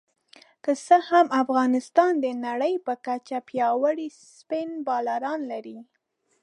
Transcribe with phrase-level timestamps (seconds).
[0.63, 5.77] که څه هم افغانستان د نړۍ په کچه پياوړي سپېن بالران لري